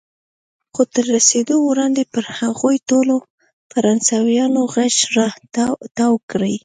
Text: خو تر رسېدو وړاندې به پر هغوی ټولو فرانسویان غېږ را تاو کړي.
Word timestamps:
خو 0.73 0.81
تر 0.93 1.05
رسېدو 1.15 1.55
وړاندې 1.61 2.03
به 2.05 2.09
پر 2.13 2.23
هغوی 2.39 2.77
ټولو 2.89 3.15
فرانسویان 3.71 4.53
غېږ 4.73 4.95
را 5.17 5.29
تاو 5.97 6.15
کړي. 6.31 6.55